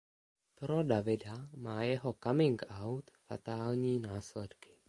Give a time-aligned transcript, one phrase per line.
[0.55, 4.69] Pro Davida má jeho coming out fatální následky.